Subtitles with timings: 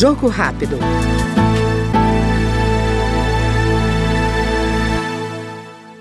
[0.00, 0.78] Jogo rápido.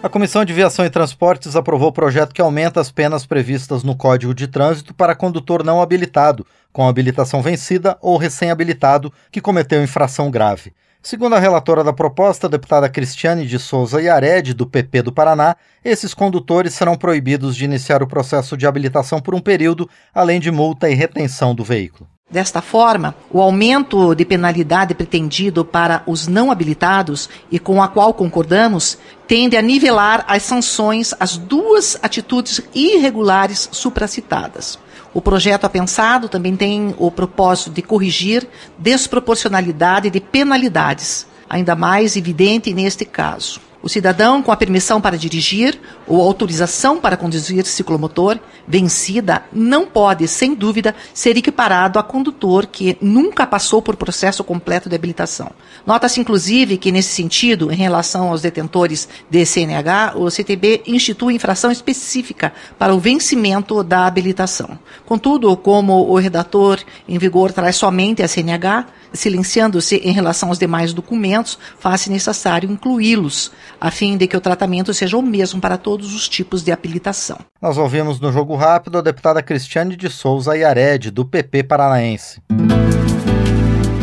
[0.02, 3.98] A Comissão de Viação e Transportes aprovou o projeto que aumenta as penas previstas no
[3.98, 10.32] Código de Trânsito para condutor não habilitado, com habilitação vencida ou recém-habilitado, que cometeu infração
[10.32, 10.72] grave.
[11.02, 15.58] Segundo a relatora da proposta, a deputada Cristiane de Souza Iared, do PP do Paraná,
[15.84, 20.50] esses condutores serão proibidos de iniciar o processo de habilitação por um período, além de
[20.50, 22.10] multa e retenção do veículo.
[22.32, 28.14] Desta forma, o aumento de penalidade pretendido para os não habilitados e com a qual
[28.14, 34.78] concordamos tende a nivelar as sanções às duas atitudes irregulares supracitadas.
[35.12, 42.72] O projeto apensado também tem o propósito de corrigir desproporcionalidade de penalidades, ainda mais evidente
[42.76, 43.60] neste caso.
[43.82, 48.38] O cidadão com a permissão para dirigir ou autorização para conduzir ciclomotor
[48.68, 54.90] vencida não pode, sem dúvida, ser equiparado a condutor que nunca passou por processo completo
[54.90, 55.52] de habilitação.
[55.86, 61.72] Nota-se, inclusive, que, nesse sentido, em relação aos detentores de CNH, o CTB institui infração
[61.72, 64.78] específica para o vencimento da habilitação.
[65.06, 70.94] Contudo, como o redator em vigor traz somente a CNH, silenciando-se em relação aos demais
[70.94, 76.14] documentos, faz-se necessário incluí-los, a fim de que o tratamento seja o mesmo para todos
[76.14, 77.38] os tipos de habilitação.
[77.62, 82.42] Nós ouvimos no Jogo Rápido a deputada Cristiane de Souza Iared, do PP paranaense.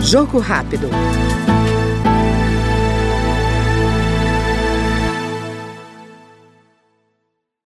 [0.01, 0.89] Jogo Rápido.